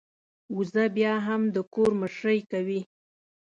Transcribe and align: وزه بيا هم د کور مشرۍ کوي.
وزه 0.57 0.83
بيا 0.97 1.13
هم 1.27 1.41
د 1.55 1.57
کور 1.73 1.91
مشرۍ 2.01 2.39
کوي. 2.51 2.81